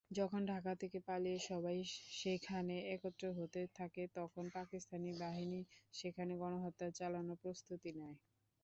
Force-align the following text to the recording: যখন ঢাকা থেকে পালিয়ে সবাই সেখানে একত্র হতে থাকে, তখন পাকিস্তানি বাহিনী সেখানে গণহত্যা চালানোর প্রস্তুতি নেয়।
যখন 0.11 0.41
ঢাকা 0.47 0.73
থেকে 0.81 0.99
পালিয়ে 1.07 1.39
সবাই 1.49 1.77
সেখানে 2.15 2.75
একত্র 2.95 3.23
হতে 3.37 3.61
থাকে, 3.77 4.03
তখন 4.17 4.43
পাকিস্তানি 4.57 5.11
বাহিনী 5.21 5.61
সেখানে 5.93 6.33
গণহত্যা 6.41 6.87
চালানোর 6.97 7.41
প্রস্তুতি 7.43 7.89
নেয়। 7.97 8.17